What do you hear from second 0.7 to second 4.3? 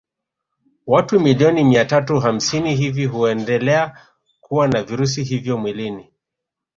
Watu milioni mia tatu hamsini hivi huendelea